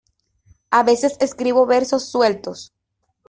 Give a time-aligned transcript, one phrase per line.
[0.71, 2.73] A veces escribo versos sueltos.